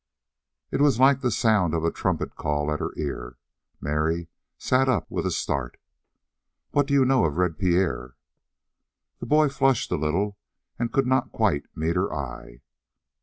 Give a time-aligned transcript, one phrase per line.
[0.71, 3.37] It was like the sound of a trumpet call at her ear.
[3.79, 5.77] Mary sat up with a start.
[6.71, 8.15] "What do you know of Red Pierre?"
[9.19, 10.39] The boy flushed a little,
[10.79, 12.61] and could not quite meet her eye.